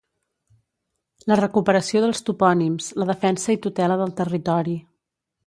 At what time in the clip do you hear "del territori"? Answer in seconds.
4.03-4.77